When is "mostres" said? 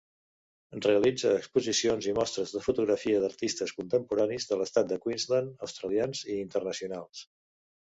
2.19-2.53